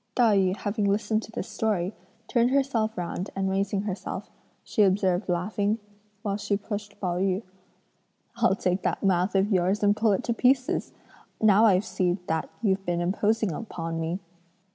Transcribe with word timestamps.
'"Tai 0.15 0.35
yü 0.35 0.57
having 0.57 0.85
listened 0.89 1.21
to 1.21 1.31
this 1.31 1.47
story, 1.47 1.93
turned 2.27 2.49
herself 2.49 2.97
round 2.97 3.29
and 3.35 3.51
raising 3.51 3.83
herself, 3.83 4.31
she 4.63 4.81
observed 4.81 5.29
laughing, 5.29 5.77
while 6.23 6.37
she 6.37 6.57
pushed 6.57 6.99
Pao 6.99 7.19
yü: 7.19 7.43
"I'll 8.37 8.55
take 8.55 8.81
that 8.81 9.03
mouth 9.03 9.35
of 9.35 9.51
yours 9.51 9.83
and 9.83 9.95
pull 9.95 10.13
it 10.13 10.23
to 10.23 10.33
pieces! 10.33 10.91
Now 11.39 11.65
I 11.67 11.77
see 11.81 12.17
that 12.25 12.49
you've 12.63 12.83
been 12.83 12.99
imposing 12.99 13.51
upon 13.51 13.99
me." 13.99 14.19